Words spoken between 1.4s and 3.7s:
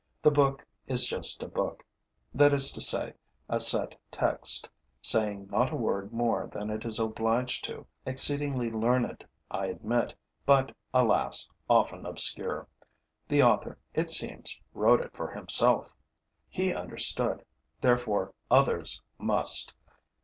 a book, that is to say, a